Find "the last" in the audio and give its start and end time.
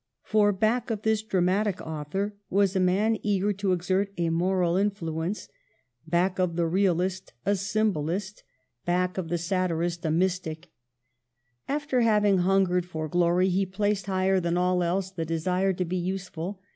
9.77-10.01